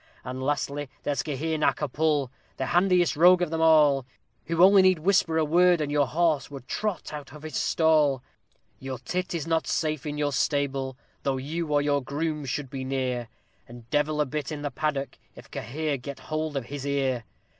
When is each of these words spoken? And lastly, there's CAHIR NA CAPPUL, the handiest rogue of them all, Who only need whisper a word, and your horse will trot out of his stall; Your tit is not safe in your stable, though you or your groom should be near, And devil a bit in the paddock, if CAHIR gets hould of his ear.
And 0.23 0.41
lastly, 0.41 0.89
there's 1.03 1.21
CAHIR 1.21 1.59
NA 1.59 1.73
CAPPUL, 1.73 2.31
the 2.57 2.65
handiest 2.65 3.15
rogue 3.15 3.43
of 3.43 3.51
them 3.51 3.61
all, 3.61 4.07
Who 4.45 4.63
only 4.63 4.81
need 4.81 4.97
whisper 4.97 5.37
a 5.37 5.45
word, 5.45 5.79
and 5.79 5.91
your 5.91 6.07
horse 6.07 6.49
will 6.49 6.61
trot 6.61 7.13
out 7.13 7.33
of 7.33 7.43
his 7.43 7.55
stall; 7.55 8.23
Your 8.79 8.97
tit 8.97 9.35
is 9.35 9.45
not 9.45 9.67
safe 9.67 10.07
in 10.07 10.17
your 10.17 10.31
stable, 10.31 10.97
though 11.21 11.37
you 11.37 11.67
or 11.71 11.83
your 11.83 12.01
groom 12.01 12.45
should 12.45 12.71
be 12.71 12.83
near, 12.83 13.27
And 13.67 13.87
devil 13.91 14.19
a 14.19 14.25
bit 14.25 14.51
in 14.51 14.63
the 14.63 14.71
paddock, 14.71 15.19
if 15.35 15.51
CAHIR 15.51 15.97
gets 15.97 16.21
hould 16.21 16.57
of 16.57 16.65
his 16.65 16.83
ear. 16.87 17.23